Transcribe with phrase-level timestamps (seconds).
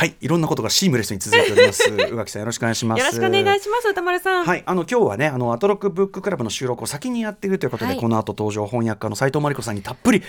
[0.00, 1.82] はいいろんなことがシームレスに続いております。
[1.92, 3.00] 宇垣さんよろしくお願いします。
[3.00, 4.46] よろしくお願いします宇多丸さん。
[4.46, 8.00] はいあの今日はねあのアトロクブッククラブの収録を先にやっているということで、はい。
[8.00, 10.22] この後登場翻訳家の斎藤真理子さんにたっぷり。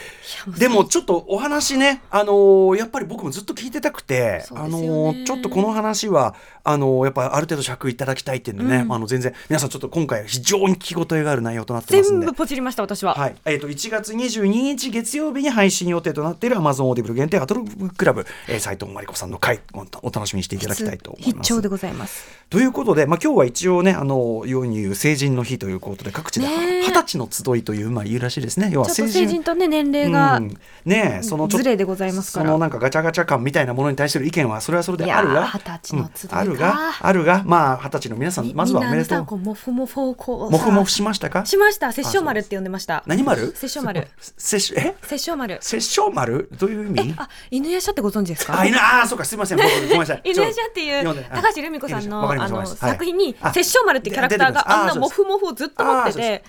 [0.58, 6.36] でもちょっとお話ねあのーやっぱり僕もずっと聞いてたくて、あのーちょっとこの話は
[6.66, 8.92] あのーやっぱある程度尺いただきたいっていうんでね、うん。
[8.92, 12.26] あの全然皆さんちょっと今回非常に聞き応えがある内容となってますんで。
[12.26, 21.38] 全部ポチりました私は、はい、えっ、と1月22日月曜日に配信予定となっている Amazon Audible 限定アトロククラブ、えー、斎藤真理子さんの回おお楽しみにしていただきたいと思います。
[21.38, 22.26] 必聴でございます。
[22.50, 28.70] ということで、まあ、今日は一応ねあの世に言う成人の日ということで各地で二十歳の集いというまあ言うらしいですね。
[28.72, 29.44] 要は成人。
[29.44, 30.58] とね年齢が、うん。
[30.86, 32.46] ねえそのちょっとズレでございますから。
[32.48, 36.42] そのなんかガチャガチャ感みたいなものに対する意見はそれはそれであるが二十歳の集いかうん。
[36.42, 37.44] あるがあるが。
[37.46, 39.20] まあ二十歳の皆さんみまずはおめでとう。
[39.20, 41.46] のさこうモフモフをこうもふもふさしましたか？
[41.46, 41.92] しました。
[41.92, 43.04] 殺生丸って呼んでました。
[43.08, 43.54] 何丸。
[43.56, 44.74] 殺生丸殺
[45.18, 45.58] 生丸。
[45.62, 46.50] 殺生丸？
[46.60, 47.14] どういう意味？
[47.18, 48.60] あ犬夜叉ってご存知ですか？
[48.60, 50.22] あ、いな、あー、そうか、すみません、僕ごめんなさい。
[50.24, 56.42] 犬夜叉っていう高橋留美子さんのあの作品にあ殺生丸ってキャラクターがあんなモフモフをずっと持っててやっ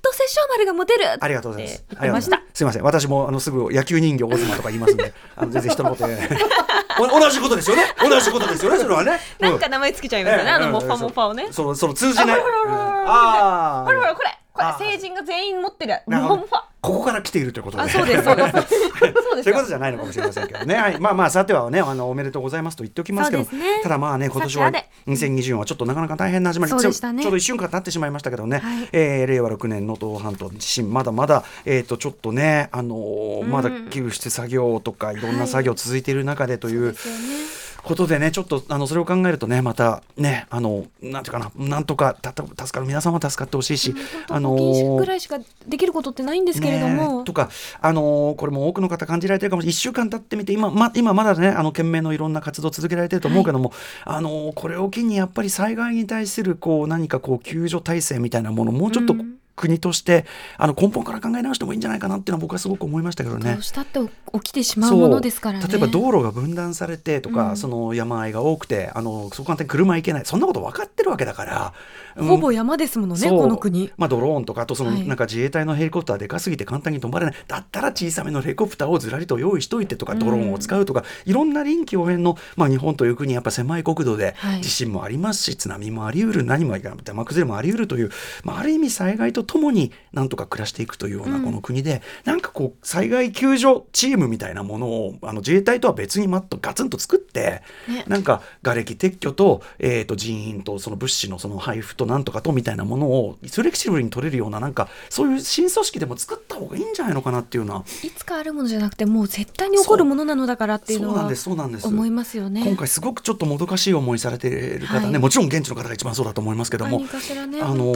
[0.00, 1.84] と殺生丸が持てるありがとうございます。
[1.90, 2.36] 言ってました。
[2.36, 2.58] ありがとうございます。
[2.58, 6.28] すみません、私もあのすぐ野球人形オズマとか言いますんで、 あの全然人のこと言えない
[7.00, 7.84] お同じことですよね。
[8.00, 9.20] 同じことですよね、 それはね。
[9.38, 11.48] なんか名前つけちゃいますよね、あのモッファモッファをね。
[11.52, 12.40] そのその通じない。
[13.06, 15.94] ああほらほらこれこあれ成人が全員持ってる。
[16.06, 16.42] モなるほど。
[16.42, 16.62] ッファ。
[16.80, 17.82] ここから来ているということで。
[17.84, 18.50] あそうです そうです。
[18.50, 20.74] そういうよことじゃないのかもしれませんけどね。
[20.74, 23.48] はい、まあまあさてはねあのおめでとうございますと言っておきますけど、ね。
[23.82, 27.22] ただまあね今年はさては2024はちょっとなかなか大変な始まり、そうでしたね。
[27.22, 28.58] ちょうど一瞬間経ってしまいましたけどね。
[28.58, 28.88] はい。
[28.92, 36.92] えー令和6年能登半島地震まだまだえっ、とちょっとねあのーまだ救出作業とかいろんな作業続いている中でという。
[36.92, 43.94] ですよねことでねちょっとあのそれを考えるとねまたねあのなんていうかななんとかたた助かる皆さんは助かってほしいし、
[44.28, 47.48] あのぐらいしかできることってないんですけれども、ねとか、
[47.80, 49.74] あのーこれも多くの方感じられてるかもしれない。
[49.74, 53.72] 1週間経ってみて今,、ま、今まだねあの懸命のいろんな活動を続けられてると思うけども、
[54.04, 60.24] あのーこれを機にやっぱり災害に対するこう何かこう救助体制みたいなものをもうちょっとうん国として、
[60.56, 63.52] あの根本から考え直してもいいんじゃないかなっていうのは僕はすごく思いましたけどね。
[63.52, 63.62] どう。
[63.62, 63.98] したって
[64.32, 65.66] 起きてしまうものですからね。
[65.68, 67.56] 例えば道路が分断されてとか、うん。
[67.56, 70.24] その山あいが多くてあのそこ簡単に車行けない。
[70.24, 71.72] そんなこと分かってるわけだから、
[72.16, 72.28] うん。
[72.28, 73.90] ほぼ山ですものね、この国。
[73.96, 75.06] まあ、ドローンとかあとそのはい。
[75.06, 77.34] なんか自衛隊のヘリコプターでかすぎて簡単に止まれない。
[77.46, 80.18] だったら小さめのヘリコプターをずらりと用意しといてとかうん。
[80.18, 84.60] ドローンを使うとか、いろんな臨機応変の、まあ、日本という国やっぱ狭い国土ではい。
[84.60, 88.10] 地震もありますし、津波もあり得る何もいかない山崩れもあり得るという、
[88.44, 91.44] まあ、ある意味災害とともになんとか暮らしていくというようなうん。
[91.44, 98.04] この国で、なんかこう災害救助チームみたいなものをあの自衛隊とは別にマッとガツンと作って、ね。
[98.06, 111.86] なんか瓦礫撤去と,、えー、と人員とその物資のその配布となんとかとみたいなものをフレキシブルに取れるようななんかそういう新組織でも作った方がいいんじゃないのかなっていうのはいつかあるものじゃなくて、もう絶対に起こるものなのだからっていうのはそうなんですそうなんです。
[111.86, 112.62] 思いますよね。
[112.64, 115.18] 今回すごくちょっともどかしい思いされている方ね、はい。
[115.18, 117.00] もちろん現地の方が一番そうだと思いますけども。
[117.00, 117.06] ね、
[117.62, 117.94] あの。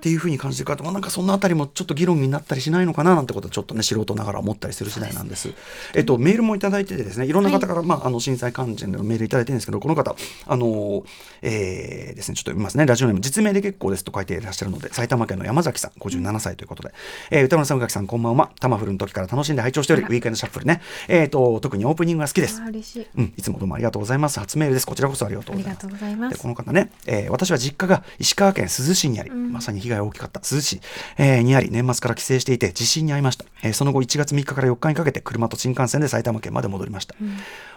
[0.00, 5.52] っていうふうに感じてる方もなんかそのあたりもちょっと議論になったりしないのかななんてことをちょっとね素人ながら思ったりする次第なんです。
[5.94, 10.16] えっとメールもいただいててですねいろんな方から、まああの震災関連のメールいただいてるんですけどこの方
[10.46, 11.04] あの
[11.42, 16.94] えーですねちょっと読みますねラジオネーム実名で結構ですと書いていらっしゃるので埼玉県の山崎さん57歳ということで、
[17.30, 22.60] えー歌村さん宇垣さんこんばんはタマフルの時から楽しんで拝聴しておりウィークエンドシャッフルねえっ、と特にオープニングが好きです。
[22.60, 24.38] うん、いつもどうもありがとうございます。
[24.40, 24.86] 初メールです。
[24.86, 25.70] こちらこそありがとうござ
[26.10, 26.36] います。
[26.36, 30.40] でこの方ね、えー私は実家が石川県珠洲市にあり、うんまさに被害が大きかった。
[30.40, 30.80] 珠洲市、
[31.18, 37.14] えーにあり、年末から帰省していて地震に遭いました、えーその後1月3日から4日にかけて車と新幹線で埼玉県まで戻りました。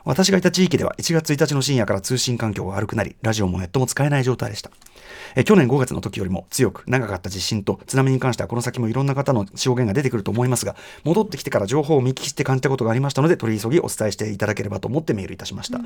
[0.06, 4.72] 私がいた地域では1月1日の深夜から通信環境が悪くなり、ラジオもネットも使えない状態でした。
[5.36, 15.80] えー去年5月の時よりも強く長かった地震と津波に関してはこの先もいろんな方の証言が出てくると思いますが戻ってきてから情報を見聞きして感じたことがありましたので取り急ぎお伝えしていただければと思ってメールいたしました、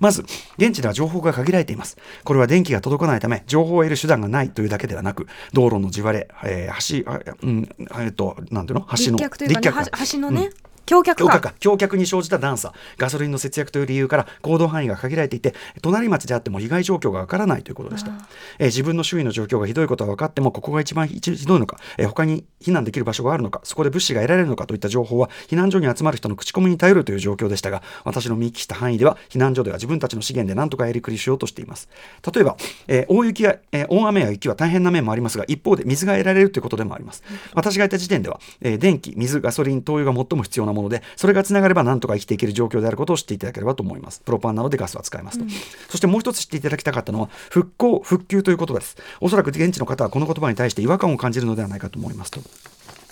[0.00, 0.22] まず
[0.56, 1.96] 現地では情報が限られています。
[2.24, 7.68] これは電気が届かないため情報を得る手段がないというだけではなく道路の地割れ、えー橋あうん
[8.00, 8.86] えっとなんていうの？
[8.86, 10.73] 橋の立脚というかね、橋のね、橋脚が。
[10.86, 11.54] 橋脚か。
[11.60, 18.12] 橋脚に生じた段差ガソリンの節約という理由から行動範囲が限られていて隣町であっても被害状況がわからないということでした、
[18.58, 31.88] えー自分の周囲の状況がひどいことは分かってもここが一番ひひどいのか、えー他に避難できる場所があるのかそこで物資が得られるのかといった情報は避難所に集まる人の口コミに頼るという状況でしたが私の見聞きした範囲では避難所では自分たちの資源で何とかやりくりしようとしています。
[32.32, 32.56] 例えば、
[32.88, 37.22] えー大雪や、えー大雨や雪は大変な面もありますが一方で水が得られるということでもあります。
[37.54, 44.20] 私がいた時点では、えー電気水ガソリン灯油が最も必要なものでそれがつながれば何とか生きていける状況であることを知っていただければと思います。
[44.20, 45.44] プロパンなのでガスは使えますと、
[45.88, 48.96] そしてもう一つ知っていただきたかったのは復興復旧という言葉です。
[49.20, 52.40] おそらく現地の方はこの言葉に対して違和感を感じるのではないかと思いますと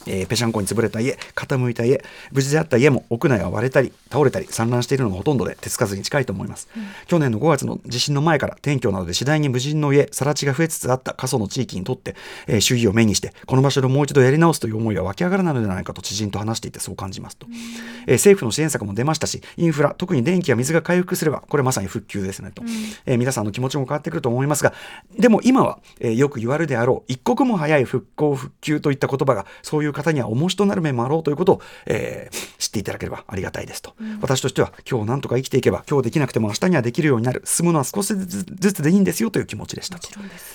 [0.06, 12.16] えー、ぺしゃんこに潰れた家傾いた家無事であった家も屋内が割れたり倒れたり散乱しているのがほとんどで手つかずに近いと思います、うん、去年の5月の地震の前から転居などで次第に無人の家更地が増えつつあった過疎の地域にとって、
[12.46, 22.68] えー、主義を目にしてこの場所でもう一度やり直すという思いは湧き上がらないのではないかと知人と話していてそう感じますと、うん、えー、政府の支援策も出ましたしインフラ特に電気や水が回復すればこれまさに復旧ですねと、うん、
[23.06, 24.72] え皆さんの気持ちも変わってくると思いますが
[25.18, 37.42] でも今は、えよく言われるであろう一刻も早い復興復旧といった言葉がそういう方には重しとなる面もあろうということを、えー、知っていただければありがたいですと、うん、私としては今日なんとか生きていけば今日できなくても明日にはできるようになる。
[37.44, 40.08] 進むのは少しずつでいいんですよという気持ちでしたと。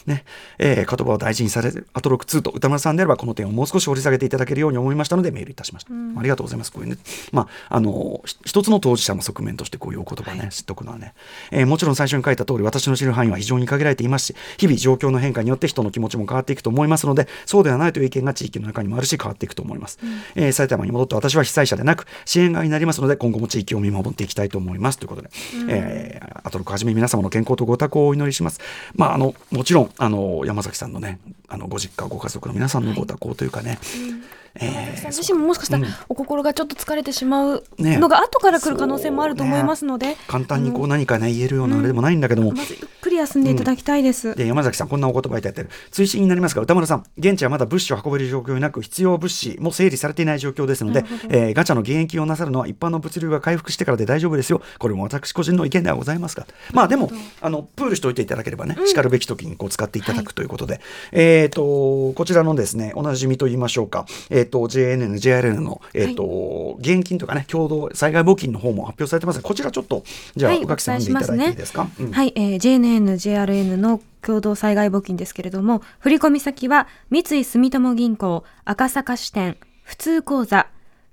[0.06, 0.24] ね。
[0.58, 6.72] えー、言葉を大事にされるアトロック2と歌丸さんであればこの点をもう少し掘り下げていただけるように思いましたのでメールいたしました、うん、ありがとうございます。
[6.72, 6.98] こういうね。
[7.32, 11.14] まああの一つの当事者の側面としてこういうお言葉ね、はい、知っておくのはね、
[11.52, 24.98] えー、もちろん最初に書いた通り私の知る範囲は非常に限られていますし日々状況の変化によって人の気持ちも変わっていくと思いますのでそうではないという意見が地域の中にもあるし変わっていくと思います、うん、えー、埼玉に戻って私は被災者でなく支援側になりますので今後も地域を見守っていきたいと思います。
[24.98, 28.60] ということで、うん、えー、アトロクはじめ皆様の健康とご多幸をお祈りします。
[28.96, 34.10] まああのもちろんあの山崎さんのねあのご実家ご家族の皆さんのご多幸というかね、はい。
[34.10, 34.24] うん
[34.56, 45.70] えー、自身ももしかしたらお心がちょっと疲れてしまうのが後から来る可能性もあると思いますので、ね、簡単にこう何かね言えるようなあれでもないんだけども、うん、まずゆっくり休んでいただきたいです、うん、で山崎さんこんなお言葉いただいてる。
[45.92, 47.04] 追伸になりますが歌丸さん。
[47.18, 54.62] 現地はまだ物資を運べる状況になく必要物資も整理されていない状況ですので、えー、ガチャの現役をなさるのは一般の物流が回復してからで大丈夫ですよ。
[54.80, 56.46] これも私個人の意見ではございますが。
[56.74, 57.12] まあでも
[57.42, 60.84] あのプールしておいていただければね、しかるべき時にこう使っていただくということで、はい、
[61.14, 64.06] えっ、ー、とこちらのですねおなじみと言いましょうか。
[64.30, 70.04] えっ、ー、と JNN JRN の、えーと、はい、現金とかね共同災害募金の方も発表されてますこちらちょっと
[70.36, 80.68] じゃあ、はい、宇垣さん読んでいただいていいですか、うん、はい、えー、JNN、JRN の共同災害募金ですけれども振込先は三井住友銀行赤坂支店普通口座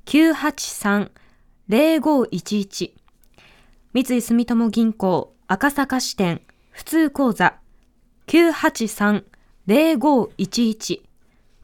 [0.07, 2.91] 983-0511
[3.93, 7.55] 三井住友銀行赤坂支店普通口座
[8.27, 11.01] 983-0511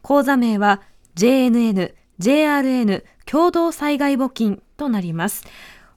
[0.01, 0.81] 口座名は
[1.15, 5.45] JNN JRN 共同災害募金となります。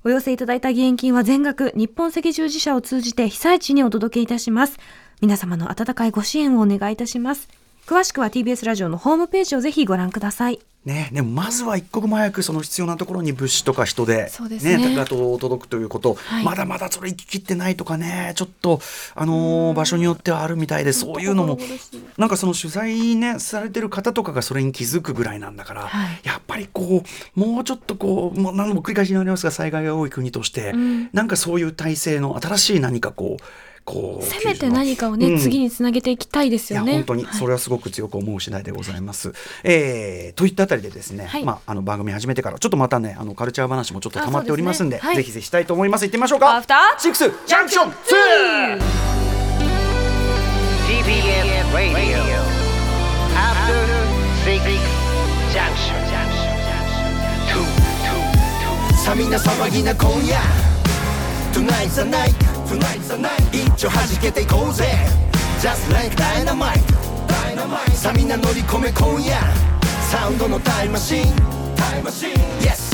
[0.05, 4.78] お寄せいただいた義援金は全額日本赤十字社を通じて被災地にお届けいたします。
[5.20, 7.49] 皆様の温かいご支援をお願いいたします。
[7.86, 10.60] 詳しくは TBS ラジオのホームページをぜひご覧ください。
[10.86, 14.31] ね、でもまずは一刻も早くその必要なところに物資とか人で
[14.62, 18.81] ね、ねが届くということ、はい、まだまだそれ行ききってないとかねちょっと、
[19.14, 21.58] あのー、場所によってはあるみたいでそういうのも
[22.19, 27.02] なんかその取材ねされてる方とかがそれに気づくぐらいなんだから、はい、やっぱりこ
[27.34, 36.94] うもうちょっとこうもう何度も繰り返しになりますが災害が多い国として、うん、なんかそういう体制の新しい何かこうこうせめて何かをね、うん、次につなげていきたいですよね。
[36.94, 39.28] 本当にそれはすごく強く思う次第でございます。
[39.28, 46.06] はい、えー、といったあたりでですね、はい、まああの番組始めてからちょっとまたねあのカルチャー話もちょっと溜まっておりますんで、でねはい、ぜひぜひしたいと思います。
[46.06, 46.56] 行ってみましょうか。
[46.56, 47.00] アフター？
[47.00, 47.94] シックスジャンクション 2!
[50.86, 52.22] TBS Radio
[53.36, 53.84] After
[54.44, 54.60] Six
[55.52, 56.04] Junction
[59.04, 60.38] さみな騒ぎな今夜
[61.52, 62.32] Tonight's the night
[63.52, 64.84] 一丁弾けていこうぜ。
[65.60, 66.80] Just like dynamite.
[67.94, 69.36] さみんな乗り込め今夜。
[70.10, 71.24] サウンドのタイムマシン。
[72.60, 72.94] Yes.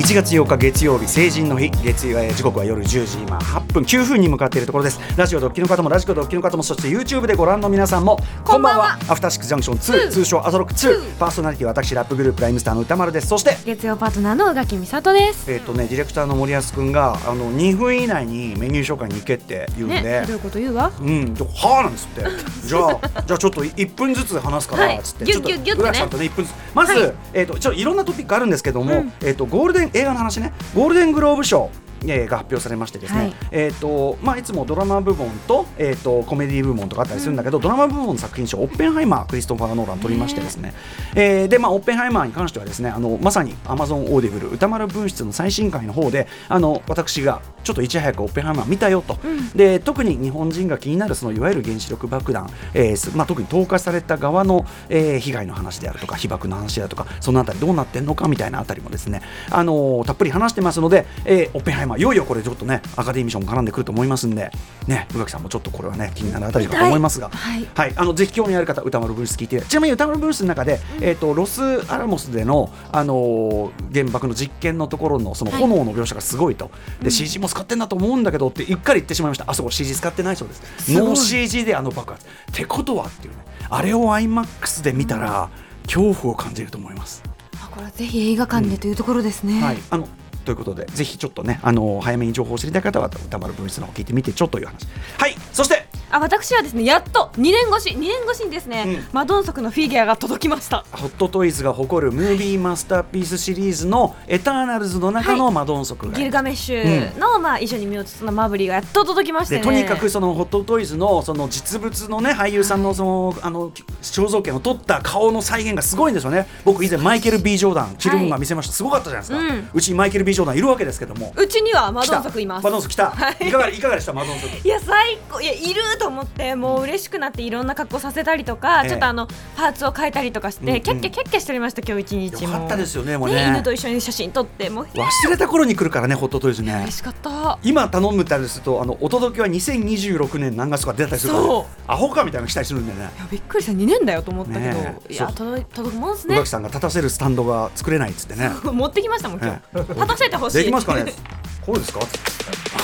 [0.00, 1.70] 1月8日月曜日成人の日。
[1.84, 3.82] 月曜時刻は夜10時今8分。
[3.82, 4.98] 9分に向かっているところです。
[5.14, 8.98] ラジオドッキの方もラジオドッキの方もそして YouTube でご覧の皆さんもこんばんは。
[9.10, 13.26] アフターシックスジャンクション2通称アゾロック2パーソナリティは私ラップグループライムスターの歌丸です。
[13.26, 15.52] そして月曜パートナーの宇垣美里です。
[15.52, 20.92] えっ、とねディレクターの森保君があの2分以内にメニュー紹介に行けって言うんで、ね、どういうこと言うわ。
[20.98, 21.34] うん。
[21.34, 22.22] はあなんつって。
[22.66, 26.54] じゃあじゃあちょっと1分ずつ話すからつって、はい、ちょっと宇垣さんとね1分ずつ。
[26.74, 30.52] まず、はい、えっ、とちょっといろんなトピックあるんですけども、うん、えっ、とゴールデン映画の話ね。
[30.74, 31.70] ゴールデングローブ賞。
[32.06, 40.74] えー、が発表されましてですね、はい、えーとまあ、いつもドラマ部門と,、えーと、コメディ部門とかあったりするんだけど、うん、ドラマ部門の作品賞オッペンハイマー、クリストファー・ノーラン取りましてですね、
[41.14, 64.52] えー、でまあ、オッペンハイマーに関してはですねあのまさに Amazon Audible 宇多丸分室の最新回の方であの私がちょっといち早くオッペンハイマー見たよと、うん、で特に日本人が気になるそのいわゆる原子力爆弾、えーまあ、特に投下された側の、えー、被害の話であるとか被爆の話であるとかそのあたりどうなってんのかみたいなあたりもですねあのたっぷり話してますので、えー、オッペンハイマーまあ、いよいよこれちょっとねアカデミー賞も絡んでくると思いますんで
[64.86, 67.66] ね宇垣さんもちょっとこれはね気になるあたりかと思いますが、はい。
[67.74, 75.60] はい、あのぜひ興味ある方宇多丸ブルース聞いてちなみに宇多丸ブルースの中で、えっ、とロスアラモスでのあのー原爆の実験のところのそのはい。
[75.62, 76.70] 炎の描写がすごいと、
[77.02, 79.50] で CG も使ってんだと思うんだけどってうっかり言ってしまいました。
[79.50, 80.62] あそこ CG 使ってないそうです。
[80.84, 82.26] す no CG であの爆発。
[82.26, 85.50] ってことはっていうねあれを IMAX で見たら、
[85.84, 87.22] 恐怖を感じると思います。
[87.62, 90.08] あこれはぜひ映画館でというところですね、はい、あの
[90.44, 94.86] ということで、ぜひちょっとね、あの早めに情報を知りたい方は、歌丸ブースの方聞いてみてちょっという話。
[95.18, 95.79] はい、そして、
[96.10, 99.06] あ私はですねやっと2年越し2年越しにですね、うん。
[99.12, 100.84] マドンソクのフィギュアが届きました。
[100.92, 109.60] ホットトイズが誇るムービーマスターピースシリーズのエターナルズの中のマドンソクが、ギルガメッシュの、まあ一緒に身を包んだマブリーがやっと届きましてね。
[109.60, 113.70] でとにかくそのホットトイズのその実物のね俳優さんのその、あの
[114.02, 116.46] 肖像権を取った顔の再現がすごいんですよね。
[116.64, 119.70] 僕以前マイケル・ B・ ジョーダンチルムンが見せました、すごかったじゃないですか、うん。
[119.72, 121.32] うちにマイケル・ B・ ジョーダンいるわけですけども。
[121.36, 122.64] うちにはマドンソクいます。
[122.64, 124.66] マドンソク来た、はいい、かがいかがでしたマドンソク？
[124.66, 125.40] いや最高。
[125.40, 130.80] いやいると思ってもう嬉しくなっていろんな格好させたりとか、ええちょっとあのパーツを変えたりとかして、うんうん。
[130.80, 132.54] キャッキャキャッキャしておりました今日一日も。
[132.54, 133.46] よかったですよねもうね。
[133.48, 134.84] 犬と一緒に写真撮ってもう。
[134.86, 136.74] 忘れた頃に来るからねホットトイズね。
[136.74, 137.58] 嬉しかった。
[137.62, 141.64] 今頼むたりするとあのお届けは2026年何月とか出たりするから、そう。
[141.86, 142.98] アホかみたいなの来たりするんでね。
[142.98, 143.72] いやびっくりした。
[143.72, 145.12] 2年だよと思ったけど、ねえ。
[145.12, 146.34] いや届くもんですね。
[146.36, 148.50] 宇垣さんが立たせるスタンドが作れないっつってね。
[148.64, 150.58] 持ってきましたもん今日、立たせてほしい。
[150.58, 151.12] できますかね
[151.70, 152.00] こうですか？
[152.00, 152.06] は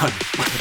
[0.09, 0.13] い。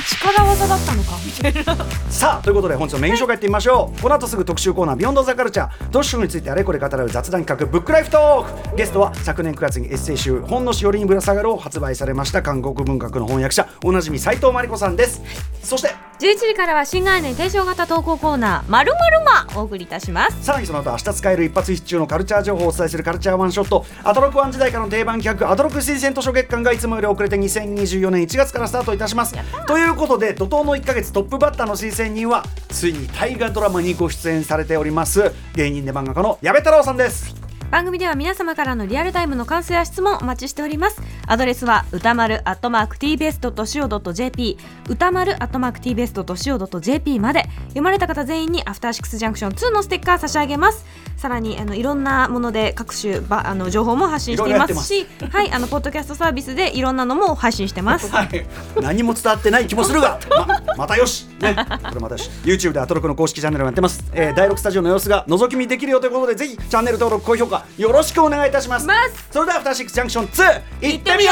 [0.10, 15.22] 力技だったのかみたいなさあということで本日のメイン紹介いってみましょう、この後すぐ特集コーナー「ビヨンドザカルチャー」トッシュについてあれこれ語らう雑談企画「ブックライフトーク」ゲストは昨年9月にエッセイ集「本のしおりにぶら下がる」を発売されました韓国文学の翻訳者おなじみ斉藤真理子さんです。
[15.62, 20.45] そして11時からは新概念提唱型投稿コーナー「まるまるま」お送りいたします。
[20.45, 29.36] さらにその後明日使える一発必中のカルチャー情報をお伝えするカルチャーワンショットアトロクワン時代からの定番企画アトロク推薦図書月間がいつもより遅れて2024年1月からスタートいたします。
[29.67, 37.36] ということで怒涛の1ヶ月トップバッターの推薦人はついに大河ドラマにご出演されております芸人で漫画家の矢部太郎さんです。
[37.72, 44.58] 番組では皆様からのリアルタイムの感想や質問お待ちしておりますアドレスは歌丸アットマーク tbs.co.jp
[44.89, 47.46] 歌丸アットマーク tbs.co.jp まで。
[47.67, 50.86] 読まれた方全員にアフターシックスジャンクション2のステッカー差し上げます。
[51.17, 54.86] さらにあのいろんなもので各種ばあの情報も発信しています。
[54.86, 58.10] しはいあのポッドキャストサービスでいろんなのも配信してます。
[58.10, 58.46] はい、
[58.82, 60.20] 何も伝わってない気もするが、
[60.75, 61.55] ままたよし、ね、
[61.89, 62.29] これまたよし。
[62.44, 68.86] YouTube でアトロクの公式チャンネルをやってます、えー、第6スタジオの様子が覗き見できるよということでぜひチャンネル登録高評価よろしくお願いいたします。
[68.86, 69.27] ます。
[69.32, 71.31] それではアフターシックスジャンクション2いってみよ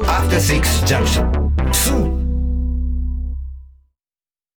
[0.00, 1.49] う After Six Junction.